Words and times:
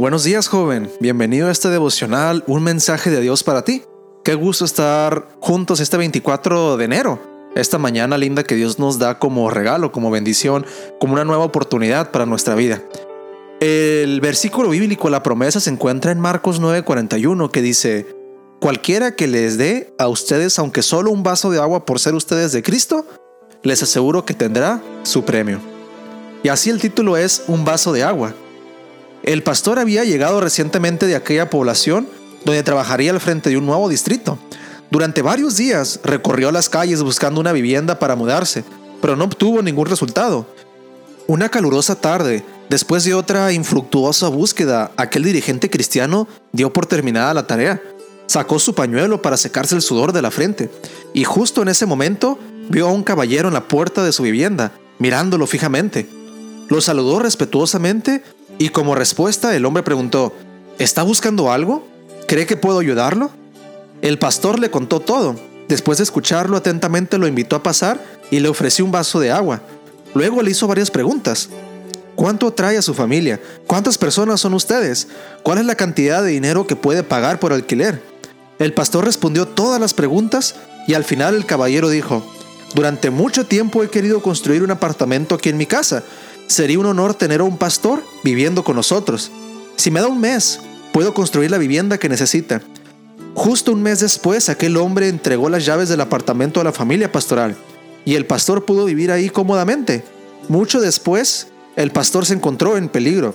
Buenos 0.00 0.24
días, 0.24 0.48
joven. 0.48 0.90
Bienvenido 0.98 1.48
a 1.48 1.50
este 1.50 1.68
devocional, 1.68 2.42
un 2.46 2.62
mensaje 2.62 3.10
de 3.10 3.20
Dios 3.20 3.44
para 3.44 3.64
ti. 3.66 3.82
Qué 4.24 4.34
gusto 4.34 4.64
estar 4.64 5.28
juntos 5.40 5.78
este 5.78 5.98
24 5.98 6.78
de 6.78 6.84
enero. 6.86 7.20
Esta 7.54 7.76
mañana 7.76 8.16
linda 8.16 8.42
que 8.42 8.54
Dios 8.54 8.78
nos 8.78 8.98
da 8.98 9.18
como 9.18 9.50
regalo, 9.50 9.92
como 9.92 10.10
bendición, 10.10 10.64
como 11.00 11.12
una 11.12 11.26
nueva 11.26 11.44
oportunidad 11.44 12.12
para 12.12 12.24
nuestra 12.24 12.54
vida. 12.54 12.82
El 13.60 14.22
versículo 14.22 14.70
bíblico, 14.70 15.10
la 15.10 15.22
promesa, 15.22 15.60
se 15.60 15.68
encuentra 15.68 16.12
en 16.12 16.18
Marcos 16.18 16.62
9:41 16.62 17.50
que 17.50 17.60
dice, 17.60 18.06
cualquiera 18.58 19.14
que 19.14 19.26
les 19.26 19.58
dé 19.58 19.92
a 19.98 20.08
ustedes, 20.08 20.58
aunque 20.58 20.80
solo 20.80 21.10
un 21.10 21.22
vaso 21.22 21.50
de 21.50 21.58
agua 21.58 21.84
por 21.84 22.00
ser 22.00 22.14
ustedes 22.14 22.52
de 22.52 22.62
Cristo, 22.62 23.04
les 23.62 23.82
aseguro 23.82 24.24
que 24.24 24.32
tendrá 24.32 24.80
su 25.02 25.26
premio. 25.26 25.60
Y 26.42 26.48
así 26.48 26.70
el 26.70 26.80
título 26.80 27.18
es 27.18 27.42
Un 27.48 27.66
vaso 27.66 27.92
de 27.92 28.02
agua. 28.02 28.34
El 29.22 29.42
pastor 29.42 29.78
había 29.78 30.04
llegado 30.04 30.40
recientemente 30.40 31.06
de 31.06 31.16
aquella 31.16 31.50
población 31.50 32.08
donde 32.44 32.62
trabajaría 32.62 33.10
al 33.10 33.20
frente 33.20 33.50
de 33.50 33.58
un 33.58 33.66
nuevo 33.66 33.88
distrito. 33.88 34.38
Durante 34.90 35.22
varios 35.22 35.56
días 35.56 36.00
recorrió 36.02 36.50
las 36.50 36.68
calles 36.68 37.02
buscando 37.02 37.40
una 37.40 37.52
vivienda 37.52 37.98
para 37.98 38.16
mudarse, 38.16 38.64
pero 39.00 39.16
no 39.16 39.24
obtuvo 39.24 39.62
ningún 39.62 39.86
resultado. 39.86 40.46
Una 41.26 41.48
calurosa 41.48 41.94
tarde, 41.94 42.44
después 42.68 43.04
de 43.04 43.14
otra 43.14 43.52
infructuosa 43.52 44.28
búsqueda, 44.28 44.90
aquel 44.96 45.22
dirigente 45.22 45.70
cristiano 45.70 46.26
dio 46.52 46.72
por 46.72 46.86
terminada 46.86 47.34
la 47.34 47.46
tarea. 47.46 47.80
Sacó 48.26 48.58
su 48.58 48.74
pañuelo 48.74 49.22
para 49.22 49.36
secarse 49.36 49.74
el 49.74 49.82
sudor 49.82 50.12
de 50.12 50.22
la 50.22 50.30
frente, 50.30 50.70
y 51.14 51.24
justo 51.24 51.62
en 51.62 51.68
ese 51.68 51.86
momento 51.86 52.38
vio 52.68 52.88
a 52.88 52.92
un 52.92 53.04
caballero 53.04 53.48
en 53.48 53.54
la 53.54 53.68
puerta 53.68 54.02
de 54.02 54.12
su 54.12 54.22
vivienda, 54.22 54.72
mirándolo 54.98 55.46
fijamente. 55.46 56.08
Lo 56.68 56.80
saludó 56.80 57.18
respetuosamente 57.20 58.22
y 58.60 58.68
como 58.68 58.94
respuesta 58.94 59.56
el 59.56 59.64
hombre 59.64 59.82
preguntó, 59.82 60.34
¿está 60.78 61.02
buscando 61.02 61.50
algo? 61.50 61.82
¿Cree 62.28 62.44
que 62.44 62.58
puedo 62.58 62.78
ayudarlo? 62.78 63.30
El 64.02 64.18
pastor 64.18 64.58
le 64.58 64.70
contó 64.70 65.00
todo. 65.00 65.34
Después 65.66 65.96
de 65.96 66.04
escucharlo 66.04 66.58
atentamente 66.58 67.16
lo 67.16 67.26
invitó 67.26 67.56
a 67.56 67.62
pasar 67.62 68.04
y 68.30 68.38
le 68.38 68.50
ofreció 68.50 68.84
un 68.84 68.92
vaso 68.92 69.18
de 69.18 69.32
agua. 69.32 69.62
Luego 70.12 70.42
le 70.42 70.50
hizo 70.50 70.66
varias 70.66 70.90
preguntas. 70.90 71.48
¿Cuánto 72.16 72.52
trae 72.52 72.76
a 72.76 72.82
su 72.82 72.92
familia? 72.92 73.40
¿Cuántas 73.66 73.96
personas 73.96 74.42
son 74.42 74.52
ustedes? 74.52 75.08
¿Cuál 75.42 75.56
es 75.56 75.64
la 75.64 75.74
cantidad 75.74 76.22
de 76.22 76.28
dinero 76.28 76.66
que 76.66 76.76
puede 76.76 77.02
pagar 77.02 77.40
por 77.40 77.54
alquiler? 77.54 78.02
El 78.58 78.74
pastor 78.74 79.06
respondió 79.06 79.48
todas 79.48 79.80
las 79.80 79.94
preguntas 79.94 80.56
y 80.86 80.92
al 80.92 81.04
final 81.04 81.34
el 81.34 81.46
caballero 81.46 81.88
dijo, 81.88 82.22
durante 82.74 83.08
mucho 83.08 83.46
tiempo 83.46 83.82
he 83.82 83.88
querido 83.88 84.20
construir 84.20 84.62
un 84.62 84.70
apartamento 84.70 85.34
aquí 85.34 85.48
en 85.48 85.56
mi 85.56 85.64
casa, 85.64 86.02
Sería 86.50 86.80
un 86.80 86.86
honor 86.86 87.14
tener 87.14 87.42
a 87.42 87.44
un 87.44 87.56
pastor 87.58 88.02
viviendo 88.24 88.64
con 88.64 88.74
nosotros. 88.74 89.30
Si 89.76 89.92
me 89.92 90.00
da 90.00 90.08
un 90.08 90.18
mes, 90.20 90.58
puedo 90.92 91.14
construir 91.14 91.48
la 91.48 91.58
vivienda 91.58 91.96
que 91.96 92.08
necesita. 92.08 92.60
Justo 93.36 93.70
un 93.70 93.84
mes 93.84 94.00
después, 94.00 94.48
aquel 94.48 94.76
hombre 94.76 95.06
entregó 95.06 95.48
las 95.48 95.64
llaves 95.64 95.88
del 95.88 96.00
apartamento 96.00 96.60
a 96.60 96.64
la 96.64 96.72
familia 96.72 97.12
pastoral 97.12 97.56
y 98.04 98.16
el 98.16 98.26
pastor 98.26 98.64
pudo 98.64 98.86
vivir 98.86 99.12
ahí 99.12 99.30
cómodamente. 99.30 100.02
Mucho 100.48 100.80
después, 100.80 101.46
el 101.76 101.92
pastor 101.92 102.26
se 102.26 102.34
encontró 102.34 102.76
en 102.76 102.88
peligro. 102.88 103.32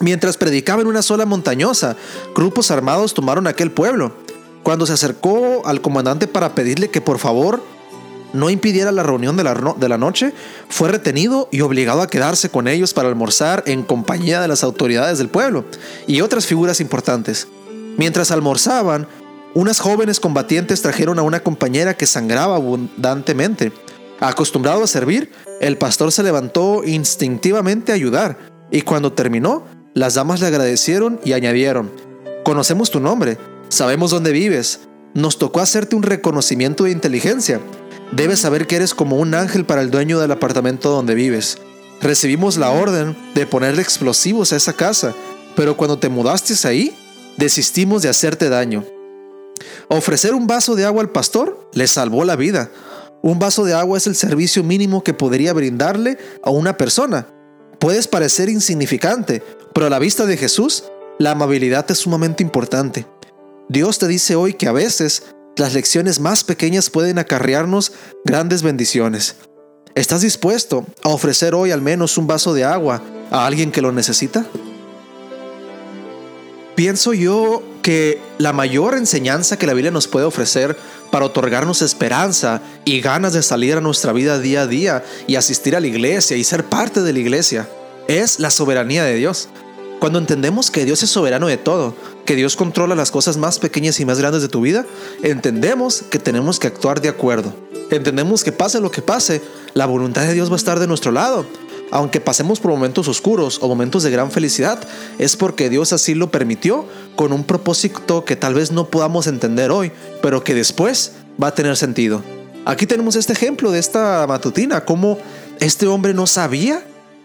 Mientras 0.00 0.36
predicaba 0.36 0.82
en 0.82 0.88
una 0.88 1.02
sola 1.02 1.26
montañosa, 1.26 1.94
grupos 2.34 2.72
armados 2.72 3.14
tomaron 3.14 3.46
aquel 3.46 3.70
pueblo. 3.70 4.16
Cuando 4.64 4.84
se 4.84 4.94
acercó 4.94 5.64
al 5.64 5.80
comandante 5.80 6.26
para 6.26 6.56
pedirle 6.56 6.90
que 6.90 7.00
por 7.00 7.20
favor 7.20 7.62
no 8.32 8.50
impidiera 8.50 8.92
la 8.92 9.02
reunión 9.02 9.36
de 9.36 9.44
la, 9.44 9.54
de 9.76 9.88
la 9.88 9.98
noche, 9.98 10.32
fue 10.68 10.88
retenido 10.88 11.48
y 11.50 11.60
obligado 11.60 12.02
a 12.02 12.08
quedarse 12.08 12.48
con 12.48 12.68
ellos 12.68 12.94
para 12.94 13.08
almorzar 13.08 13.62
en 13.66 13.82
compañía 13.82 14.40
de 14.40 14.48
las 14.48 14.64
autoridades 14.64 15.18
del 15.18 15.28
pueblo 15.28 15.64
y 16.06 16.20
otras 16.20 16.46
figuras 16.46 16.80
importantes. 16.80 17.48
Mientras 17.96 18.30
almorzaban, 18.30 19.06
unas 19.54 19.80
jóvenes 19.80 20.18
combatientes 20.18 20.80
trajeron 20.80 21.18
a 21.18 21.22
una 21.22 21.40
compañera 21.40 21.94
que 21.94 22.06
sangraba 22.06 22.56
abundantemente. 22.56 23.72
Acostumbrado 24.20 24.84
a 24.84 24.86
servir, 24.86 25.30
el 25.60 25.76
pastor 25.76 26.12
se 26.12 26.22
levantó 26.22 26.84
instintivamente 26.84 27.92
a 27.92 27.96
ayudar, 27.96 28.38
y 28.70 28.82
cuando 28.82 29.12
terminó, 29.12 29.64
las 29.94 30.14
damas 30.14 30.40
le 30.40 30.46
agradecieron 30.46 31.20
y 31.24 31.34
añadieron, 31.34 31.90
Conocemos 32.44 32.90
tu 32.90 32.98
nombre, 32.98 33.38
sabemos 33.68 34.10
dónde 34.10 34.32
vives, 34.32 34.80
nos 35.14 35.38
tocó 35.38 35.60
hacerte 35.60 35.94
un 35.94 36.02
reconocimiento 36.02 36.84
de 36.84 36.90
inteligencia, 36.90 37.60
Debes 38.12 38.40
saber 38.40 38.66
que 38.66 38.76
eres 38.76 38.94
como 38.94 39.16
un 39.16 39.32
ángel 39.34 39.64
para 39.64 39.80
el 39.80 39.90
dueño 39.90 40.20
del 40.20 40.32
apartamento 40.32 40.90
donde 40.90 41.14
vives. 41.14 41.56
Recibimos 42.02 42.58
la 42.58 42.70
orden 42.70 43.16
de 43.34 43.46
ponerle 43.46 43.80
explosivos 43.80 44.52
a 44.52 44.56
esa 44.56 44.74
casa, 44.74 45.14
pero 45.56 45.78
cuando 45.78 45.98
te 45.98 46.10
mudaste 46.10 46.54
ahí, 46.68 46.94
desistimos 47.38 48.02
de 48.02 48.10
hacerte 48.10 48.50
daño. 48.50 48.84
Ofrecer 49.88 50.34
un 50.34 50.46
vaso 50.46 50.74
de 50.74 50.84
agua 50.84 51.00
al 51.00 51.10
pastor 51.10 51.70
le 51.72 51.86
salvó 51.86 52.24
la 52.24 52.36
vida. 52.36 52.70
Un 53.22 53.38
vaso 53.38 53.64
de 53.64 53.72
agua 53.72 53.96
es 53.96 54.06
el 54.06 54.14
servicio 54.14 54.62
mínimo 54.62 55.02
que 55.02 55.14
podría 55.14 55.54
brindarle 55.54 56.18
a 56.42 56.50
una 56.50 56.76
persona. 56.76 57.28
Puedes 57.78 58.08
parecer 58.08 58.50
insignificante, 58.50 59.42
pero 59.72 59.86
a 59.86 59.90
la 59.90 59.98
vista 59.98 60.26
de 60.26 60.36
Jesús, 60.36 60.84
la 61.18 61.30
amabilidad 61.30 61.90
es 61.90 61.98
sumamente 61.98 62.42
importante. 62.42 63.06
Dios 63.68 63.98
te 63.98 64.06
dice 64.06 64.34
hoy 64.34 64.52
que 64.52 64.68
a 64.68 64.72
veces 64.72 65.22
las 65.56 65.74
lecciones 65.74 66.20
más 66.20 66.44
pequeñas 66.44 66.90
pueden 66.90 67.18
acarrearnos 67.18 67.92
grandes 68.24 68.62
bendiciones. 68.62 69.36
¿Estás 69.94 70.22
dispuesto 70.22 70.86
a 71.02 71.10
ofrecer 71.10 71.54
hoy 71.54 71.70
al 71.70 71.82
menos 71.82 72.16
un 72.16 72.26
vaso 72.26 72.54
de 72.54 72.64
agua 72.64 73.02
a 73.30 73.46
alguien 73.46 73.70
que 73.70 73.82
lo 73.82 73.92
necesita? 73.92 74.46
Pienso 76.74 77.12
yo 77.12 77.62
que 77.82 78.18
la 78.38 78.54
mayor 78.54 78.96
enseñanza 78.96 79.58
que 79.58 79.66
la 79.66 79.74
Biblia 79.74 79.90
nos 79.90 80.08
puede 80.08 80.24
ofrecer 80.24 80.76
para 81.10 81.26
otorgarnos 81.26 81.82
esperanza 81.82 82.62
y 82.86 83.02
ganas 83.02 83.34
de 83.34 83.42
salir 83.42 83.76
a 83.76 83.82
nuestra 83.82 84.12
vida 84.14 84.38
día 84.38 84.62
a 84.62 84.66
día 84.66 85.04
y 85.26 85.36
asistir 85.36 85.76
a 85.76 85.80
la 85.80 85.86
iglesia 85.86 86.36
y 86.38 86.44
ser 86.44 86.64
parte 86.64 87.02
de 87.02 87.12
la 87.12 87.18
iglesia 87.18 87.68
es 88.08 88.40
la 88.40 88.50
soberanía 88.50 89.04
de 89.04 89.16
Dios. 89.16 89.48
Cuando 90.02 90.18
entendemos 90.18 90.72
que 90.72 90.84
Dios 90.84 91.00
es 91.04 91.10
soberano 91.10 91.46
de 91.46 91.58
todo, 91.58 91.94
que 92.24 92.34
Dios 92.34 92.56
controla 92.56 92.96
las 92.96 93.12
cosas 93.12 93.36
más 93.36 93.60
pequeñas 93.60 94.00
y 94.00 94.04
más 94.04 94.18
grandes 94.18 94.42
de 94.42 94.48
tu 94.48 94.60
vida, 94.60 94.84
entendemos 95.22 96.02
que 96.02 96.18
tenemos 96.18 96.58
que 96.58 96.66
actuar 96.66 97.00
de 97.00 97.08
acuerdo. 97.08 97.54
Entendemos 97.88 98.42
que 98.42 98.50
pase 98.50 98.80
lo 98.80 98.90
que 98.90 99.00
pase, 99.00 99.40
la 99.74 99.86
voluntad 99.86 100.22
de 100.22 100.34
Dios 100.34 100.50
va 100.50 100.54
a 100.54 100.56
estar 100.56 100.80
de 100.80 100.88
nuestro 100.88 101.12
lado. 101.12 101.46
Aunque 101.92 102.18
pasemos 102.20 102.58
por 102.58 102.72
momentos 102.72 103.06
oscuros 103.06 103.60
o 103.62 103.68
momentos 103.68 104.02
de 104.02 104.10
gran 104.10 104.32
felicidad, 104.32 104.80
es 105.20 105.36
porque 105.36 105.70
Dios 105.70 105.92
así 105.92 106.16
lo 106.16 106.32
permitió 106.32 106.84
con 107.14 107.32
un 107.32 107.44
propósito 107.44 108.24
que 108.24 108.34
tal 108.34 108.54
vez 108.54 108.72
no 108.72 108.88
podamos 108.88 109.28
entender 109.28 109.70
hoy, 109.70 109.92
pero 110.20 110.42
que 110.42 110.56
después 110.56 111.12
va 111.40 111.46
a 111.46 111.54
tener 111.54 111.76
sentido. 111.76 112.24
Aquí 112.64 112.88
tenemos 112.88 113.14
este 113.14 113.34
ejemplo 113.34 113.70
de 113.70 113.78
esta 113.78 114.26
matutina, 114.26 114.84
cómo 114.84 115.18
este 115.60 115.86
hombre 115.86 116.12
no 116.12 116.26
sabía 116.26 116.84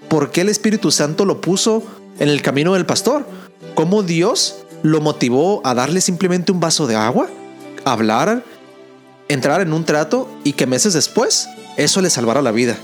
por 0.09 0.29
qué 0.29 0.41
el 0.41 0.49
Espíritu 0.49 0.91
Santo 0.91 1.25
lo 1.25 1.41
puso 1.41 1.81
en 2.19 2.29
el 2.29 2.41
camino 2.41 2.73
del 2.73 2.85
pastor. 2.85 3.25
Cómo 3.75 4.03
Dios 4.03 4.55
lo 4.83 5.01
motivó 5.01 5.61
a 5.65 5.73
darle 5.73 6.01
simplemente 6.01 6.51
un 6.51 6.59
vaso 6.59 6.87
de 6.87 6.95
agua, 6.95 7.27
hablar, 7.85 8.43
entrar 9.27 9.61
en 9.61 9.73
un 9.73 9.85
trato 9.85 10.29
y 10.43 10.53
que 10.53 10.67
meses 10.67 10.93
después 10.93 11.49
eso 11.77 12.01
le 12.01 12.09
salvara 12.09 12.41
la 12.41 12.51
vida. 12.51 12.77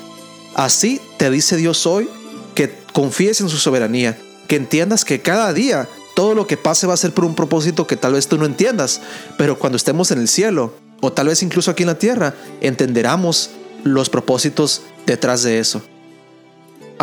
Así 0.55 1.01
te 1.17 1.29
dice 1.29 1.57
Dios 1.57 1.85
hoy 1.85 2.09
que 2.55 2.75
confíes 2.93 3.41
en 3.41 3.49
su 3.49 3.57
soberanía, 3.57 4.17
que 4.47 4.55
entiendas 4.55 5.05
que 5.05 5.21
cada 5.21 5.51
día 5.53 5.87
todo 6.15 6.35
lo 6.35 6.45
que 6.45 6.57
pase 6.57 6.85
va 6.85 6.93
a 6.93 6.97
ser 6.97 7.11
por 7.11 7.25
un 7.25 7.35
propósito 7.35 7.87
que 7.87 7.97
tal 7.97 8.13
vez 8.13 8.27
tú 8.27 8.37
no 8.37 8.45
entiendas, 8.45 9.01
pero 9.37 9.57
cuando 9.57 9.77
estemos 9.77 10.11
en 10.11 10.19
el 10.19 10.27
cielo 10.27 10.73
o 11.01 11.11
tal 11.11 11.27
vez 11.27 11.41
incluso 11.41 11.71
aquí 11.71 11.83
en 11.83 11.87
la 11.87 11.97
tierra, 11.97 12.35
entenderemos 12.61 13.49
los 13.83 14.09
propósitos 14.09 14.83
detrás 15.05 15.43
de 15.43 15.59
eso. 15.59 15.81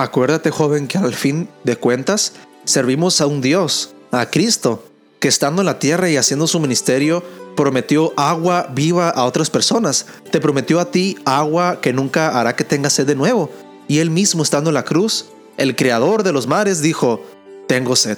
Acuérdate, 0.00 0.50
joven, 0.50 0.88
que 0.88 0.97
al 0.97 1.12
fin 1.12 1.47
de 1.62 1.76
cuentas 1.76 2.32
servimos 2.64 3.20
a 3.20 3.26
un 3.26 3.43
Dios, 3.43 3.91
a 4.12 4.31
Cristo, 4.31 4.82
que 5.19 5.29
estando 5.29 5.61
en 5.61 5.67
la 5.67 5.79
tierra 5.79 6.08
y 6.08 6.17
haciendo 6.17 6.47
su 6.47 6.58
ministerio, 6.58 7.23
prometió 7.55 8.14
agua 8.17 8.67
viva 8.73 9.11
a 9.11 9.25
otras 9.25 9.50
personas. 9.50 10.06
Te 10.31 10.41
prometió 10.41 10.81
a 10.81 10.91
ti 10.91 11.19
agua 11.26 11.82
que 11.82 11.93
nunca 11.93 12.41
hará 12.41 12.56
que 12.56 12.64
tengas 12.64 12.94
sed 12.94 13.06
de 13.06 13.14
nuevo. 13.14 13.50
Y 13.88 13.99
él 13.99 14.08
mismo 14.08 14.43
estando 14.43 14.70
en 14.70 14.75
la 14.75 14.87
cruz, 14.87 15.26
el 15.58 15.76
creador 15.76 16.23
de 16.23 16.32
los 16.32 16.47
mares, 16.47 16.81
dijo, 16.81 17.23
tengo 17.69 17.94
sed. 17.94 18.17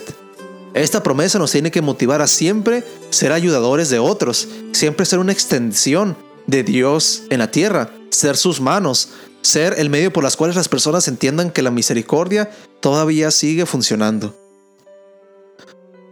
Esta 0.75 1.02
promesa 1.02 1.40
nos 1.40 1.50
tiene 1.50 1.73
que 1.73 1.82
motivar 1.82 2.23
a 2.23 2.29
siempre 2.29 2.84
ser 3.11 3.32
ayudadores 3.32 3.90
de 3.90 3.99
otros, 3.99 4.46
siempre 4.70 5.05
ser 5.05 5.19
una 5.19 5.32
extensión 5.32 6.17
de 6.46 6.62
Dios 6.62 7.25
en 7.29 7.40
la 7.40 7.50
tierra, 7.50 7.90
ser 8.11 8.37
sus 8.37 8.61
manos, 8.61 9.08
ser 9.43 9.75
el 9.79 9.91
medio 9.91 10.12
por 10.12 10.25
las 10.25 10.37
cuales 10.37 10.56
las 10.56 10.69
personas 10.69 11.09
entiendan 11.09 11.50
que 11.50 11.62
la 11.62 11.71
misericordia 11.71 12.50
todavía 12.81 13.31
sigue 13.31 13.67
funcionando. 13.67 14.35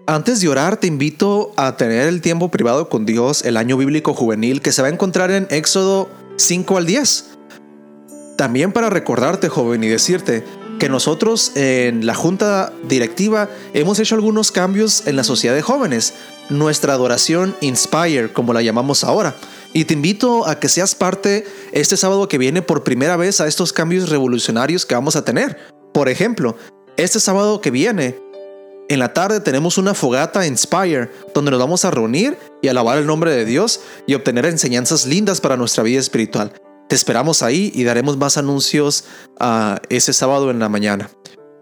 Antes 0.07 0.41
de 0.41 0.49
orar, 0.49 0.79
te 0.79 0.89
invito 0.89 1.53
a 1.57 1.77
tener 1.77 2.09
el 2.09 2.21
tiempo 2.21 2.51
privado 2.51 2.89
con 2.89 3.07
Dios, 3.07 3.45
el 3.45 3.57
año 3.57 3.77
bíblico 3.77 4.13
juvenil, 4.13 4.61
que 4.61 4.73
se 4.73 4.83
va 4.83 4.89
a 4.89 4.91
encontrar 4.91 5.31
en 5.31 5.47
Éxodo 5.51 6.09
5 6.37 6.77
al 6.77 6.87
10. 6.87 7.27
También 8.37 8.73
para 8.73 8.91
recordarte, 8.91 9.49
joven, 9.49 9.85
y 9.85 9.89
decirte 9.89 10.43
que 10.81 10.89
nosotros 10.89 11.53
en 11.55 12.07
la 12.07 12.15
junta 12.15 12.73
directiva 12.89 13.49
hemos 13.75 14.01
hecho 14.01 14.17
algunos 14.17 14.51
cambios 14.51 15.07
en 15.07 15.15
la 15.15 15.23
sociedad 15.23 15.55
de 15.55 15.63
jóvenes, 15.63 16.15
nuestra 16.49 16.95
adoración 16.95 17.55
Inspire, 17.61 18.33
como 18.33 18.53
la 18.53 18.63
llamamos 18.63 19.05
ahora. 19.05 19.37
Y 19.73 19.85
te 19.85 19.95
invito 19.95 20.47
a 20.47 20.59
que 20.59 20.69
seas 20.69 20.95
parte 20.95 21.47
este 21.73 21.97
sábado 21.97 22.29
que 22.29 22.39
viene 22.39 22.63
por 22.63 22.83
primera 22.83 23.17
vez 23.17 23.41
a 23.41 23.47
estos 23.47 23.73
cambios 23.73 24.09
revolucionarios 24.09 24.85
que 24.85 24.95
vamos 24.95 25.15
a 25.15 25.25
tener. 25.25 25.59
Por 25.93 26.09
ejemplo, 26.09 26.57
este 26.97 27.21
sábado 27.21 27.61
que 27.61 27.71
viene, 27.71 28.17
en 28.89 28.99
la 28.99 29.13
tarde 29.13 29.39
tenemos 29.39 29.79
una 29.79 29.95
fogata 29.95 30.47
Inspire, 30.47 31.11
donde 31.33 31.53
nos 31.53 31.61
vamos 31.61 31.85
a 31.85 31.93
reunir 31.93 32.37
y 32.61 32.69
alabar 32.69 32.99
el 32.99 33.07
nombre 33.07 33.31
de 33.31 33.45
Dios 33.45 33.81
y 34.09 34.15
obtener 34.15 34.47
enseñanzas 34.47 35.07
lindas 35.07 35.41
para 35.41 35.57
nuestra 35.57 35.85
vida 35.85 36.01
espiritual. 36.01 36.53
Te 36.89 36.97
esperamos 36.97 37.45
ahí 37.45 37.71
y 37.73 37.85
daremos 37.85 38.17
más 38.17 38.37
anuncios 38.37 39.05
uh, 39.41 39.77
ese 39.89 40.13
sábado 40.13 40.51
en 40.51 40.59
la 40.59 40.69
mañana. 40.69 41.09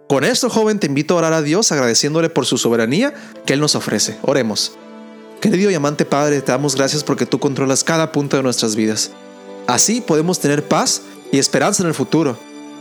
Con 0.09 0.25
esto, 0.25 0.49
joven, 0.49 0.81
te 0.81 0.87
invito 0.87 1.13
a 1.13 1.19
orar 1.19 1.35
a 1.35 1.43
Dios 1.43 1.71
agradeciéndole 1.71 2.31
por 2.31 2.47
su 2.47 2.57
soberanía 2.57 3.13
que 3.45 3.53
Él 3.53 3.61
nos 3.61 3.75
ofrece. 3.75 4.17
Oremos. 4.23 4.79
Querido 5.41 5.71
y 5.71 5.75
amante 5.75 6.05
Padre, 6.05 6.43
te 6.43 6.51
damos 6.51 6.75
gracias 6.75 7.05
porque 7.05 7.25
tú 7.25 7.39
controlas 7.39 7.85
cada 7.85 8.11
punto 8.11 8.37
de 8.37 8.43
nuestras 8.43 8.75
vidas. 8.75 9.13
Así 9.69 10.01
podemos 10.01 10.41
tener 10.41 10.67
paz 10.67 11.03
y 11.31 11.39
esperanza 11.39 11.85
en 11.85 11.89
el 11.89 11.95
futuro. 11.95 12.37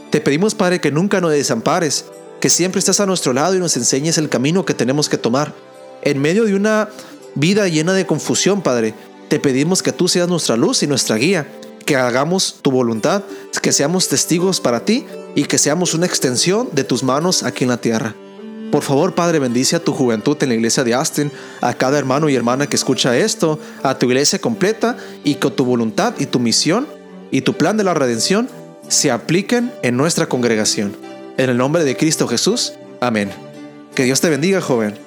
Te 0.09 0.21
pedimos, 0.21 0.55
Padre, 0.55 0.81
que 0.81 0.89
nunca 0.91 1.21
nos 1.21 1.31
desampares, 1.31 2.05
que 2.39 2.49
siempre 2.49 2.79
estés 2.79 2.99
a 2.99 3.05
nuestro 3.05 3.31
lado 3.31 3.53
y 3.53 3.59
nos 3.59 3.77
enseñes 3.77 4.17
el 4.17 4.29
camino 4.29 4.65
que 4.65 4.73
tenemos 4.73 5.07
que 5.07 5.19
tomar. 5.19 5.53
En 6.01 6.19
medio 6.19 6.45
de 6.45 6.55
una 6.55 6.89
vida 7.35 7.67
llena 7.67 7.93
de 7.93 8.07
confusión, 8.07 8.63
Padre, 8.63 8.95
te 9.29 9.39
pedimos 9.39 9.83
que 9.83 9.91
tú 9.91 10.07
seas 10.07 10.27
nuestra 10.27 10.57
luz 10.57 10.81
y 10.81 10.87
nuestra 10.87 11.17
guía 11.17 11.47
que 11.85 11.95
hagamos 11.95 12.57
tu 12.63 12.71
voluntad, 12.71 13.23
que 13.61 13.71
seamos 13.71 14.07
testigos 14.07 14.61
para 14.61 14.83
ti 14.83 15.05
y 15.35 15.43
que 15.43 15.59
seamos 15.59 15.93
una 15.93 16.07
extensión 16.07 16.69
de 16.71 16.83
tus 16.83 17.03
manos 17.03 17.43
aquí 17.43 17.65
en 17.65 17.69
la 17.69 17.77
tierra. 17.77 18.15
Por 18.71 18.83
favor, 18.83 19.15
Padre, 19.15 19.39
bendice 19.39 19.75
a 19.75 19.83
tu 19.83 19.93
juventud 19.93 20.37
en 20.41 20.49
la 20.49 20.55
iglesia 20.55 20.83
de 20.83 20.93
Austin, 20.93 21.31
a 21.61 21.73
cada 21.73 21.97
hermano 21.97 22.27
y 22.27 22.35
hermana 22.35 22.67
que 22.67 22.75
escucha 22.75 23.17
esto, 23.17 23.59
a 23.81 23.97
tu 23.97 24.07
iglesia 24.07 24.39
completa 24.39 24.97
y 25.23 25.35
que 25.35 25.49
tu 25.49 25.63
voluntad 25.63 26.13
y 26.19 26.25
tu 26.25 26.39
misión 26.39 26.85
y 27.31 27.41
tu 27.41 27.53
plan 27.53 27.77
de 27.77 27.83
la 27.83 27.93
redención 27.93 28.49
se 28.89 29.11
apliquen 29.11 29.71
en 29.83 29.95
nuestra 29.95 30.27
congregación. 30.27 30.95
En 31.37 31.49
el 31.49 31.57
nombre 31.57 31.83
de 31.83 31.95
Cristo 31.95 32.27
Jesús. 32.27 32.73
Amén. 32.99 33.31
Que 33.95 34.03
Dios 34.03 34.21
te 34.21 34.29
bendiga, 34.29 34.59
joven. 34.59 35.06